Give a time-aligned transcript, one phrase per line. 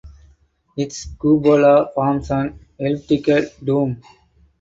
[0.77, 4.01] Its cupola forms an elliptical dome.